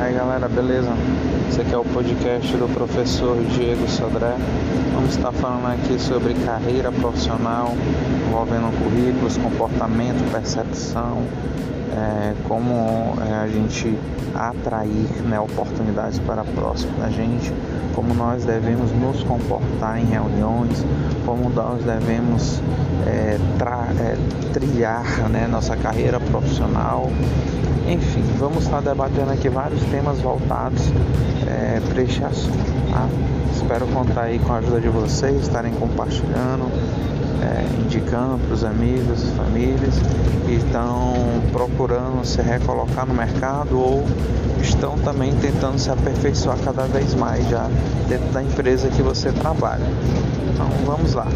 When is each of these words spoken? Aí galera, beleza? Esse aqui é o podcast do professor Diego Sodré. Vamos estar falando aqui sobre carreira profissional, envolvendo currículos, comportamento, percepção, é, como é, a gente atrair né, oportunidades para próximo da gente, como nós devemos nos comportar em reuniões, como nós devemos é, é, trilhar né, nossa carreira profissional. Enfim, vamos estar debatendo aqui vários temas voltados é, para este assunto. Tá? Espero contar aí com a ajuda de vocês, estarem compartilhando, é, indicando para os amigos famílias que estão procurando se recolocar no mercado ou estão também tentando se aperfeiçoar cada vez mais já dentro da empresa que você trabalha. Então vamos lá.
Aí 0.00 0.14
galera, 0.14 0.48
beleza? 0.48 0.92
Esse 1.48 1.60
aqui 1.60 1.74
é 1.74 1.76
o 1.76 1.84
podcast 1.84 2.56
do 2.56 2.72
professor 2.72 3.36
Diego 3.46 3.88
Sodré. 3.88 4.36
Vamos 4.94 5.16
estar 5.16 5.32
falando 5.32 5.66
aqui 5.72 5.98
sobre 5.98 6.34
carreira 6.34 6.92
profissional, 6.92 7.74
envolvendo 8.28 8.72
currículos, 8.80 9.36
comportamento, 9.38 10.30
percepção, 10.30 11.24
é, 11.92 12.32
como 12.46 13.14
é, 13.28 13.42
a 13.42 13.48
gente 13.48 13.98
atrair 14.36 15.22
né, 15.28 15.40
oportunidades 15.40 16.20
para 16.20 16.44
próximo 16.44 16.92
da 17.00 17.10
gente, 17.10 17.52
como 17.92 18.14
nós 18.14 18.44
devemos 18.44 18.92
nos 18.92 19.24
comportar 19.24 19.98
em 19.98 20.04
reuniões, 20.04 20.84
como 21.26 21.50
nós 21.50 21.82
devemos 21.82 22.62
é, 23.04 23.36
é, 23.36 24.16
trilhar 24.52 25.28
né, 25.28 25.48
nossa 25.48 25.76
carreira 25.76 26.20
profissional. 26.20 27.10
Enfim, 27.88 28.22
vamos 28.38 28.64
estar 28.64 28.82
debatendo 28.82 29.30
aqui 29.30 29.48
vários 29.48 29.80
temas 29.84 30.20
voltados 30.20 30.82
é, 31.46 31.80
para 31.80 32.02
este 32.02 32.22
assunto. 32.22 32.92
Tá? 32.92 33.08
Espero 33.50 33.86
contar 33.86 34.24
aí 34.24 34.38
com 34.38 34.52
a 34.52 34.58
ajuda 34.58 34.78
de 34.78 34.88
vocês, 34.88 35.40
estarem 35.40 35.72
compartilhando, 35.72 36.70
é, 37.42 37.80
indicando 37.80 38.36
para 38.44 38.54
os 38.54 38.62
amigos 38.62 39.24
famílias 39.30 39.94
que 40.44 40.52
estão 40.52 41.14
procurando 41.50 42.26
se 42.26 42.42
recolocar 42.42 43.06
no 43.06 43.14
mercado 43.14 43.78
ou 43.78 44.04
estão 44.60 44.98
também 44.98 45.34
tentando 45.36 45.78
se 45.78 45.90
aperfeiçoar 45.90 46.58
cada 46.58 46.82
vez 46.84 47.14
mais 47.14 47.48
já 47.48 47.70
dentro 48.06 48.28
da 48.32 48.42
empresa 48.42 48.88
que 48.88 49.00
você 49.00 49.32
trabalha. 49.32 49.86
Então 50.52 50.68
vamos 50.84 51.14
lá. 51.14 51.26